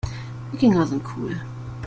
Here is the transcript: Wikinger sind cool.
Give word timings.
Wikinger 0.51 0.87
sind 0.87 1.03
cool. 1.15 1.35